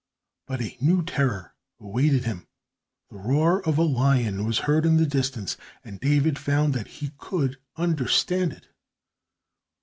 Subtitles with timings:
[0.47, 2.47] But a new terror awaited him.
[3.11, 7.11] The roar of a lion was heard in the distance, and David found that he
[7.19, 8.67] could understand it.